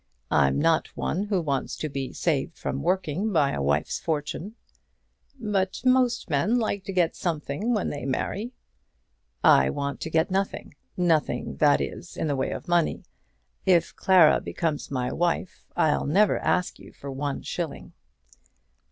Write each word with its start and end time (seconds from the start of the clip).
I'm 0.31 0.57
not 0.57 0.87
one 0.97 1.25
who 1.25 1.39
wants 1.39 1.75
to 1.75 1.87
be 1.87 2.11
saved 2.11 2.57
from 2.57 2.81
working 2.81 3.31
by 3.31 3.51
a 3.51 3.61
wife's 3.61 3.99
fortune." 3.99 4.55
"But 5.39 5.81
most 5.85 6.27
men 6.27 6.57
like 6.57 6.83
to 6.85 6.91
get 6.91 7.15
something 7.15 7.71
when 7.75 7.91
they 7.91 8.05
marry." 8.05 8.51
"I 9.43 9.69
want 9.69 10.01
to 10.01 10.09
get 10.09 10.31
nothing; 10.31 10.73
nothing, 10.97 11.57
that 11.57 11.79
is, 11.79 12.17
in 12.17 12.25
the 12.25 12.35
way 12.35 12.49
of 12.49 12.67
money. 12.67 13.03
If 13.67 13.95
Clara 13.95 14.41
becomes 14.41 14.89
my 14.89 15.13
wife 15.13 15.67
I'll 15.75 16.07
never 16.07 16.39
ask 16.39 16.79
you 16.79 16.91
for 16.93 17.11
one 17.11 17.43
shilling." 17.43 17.93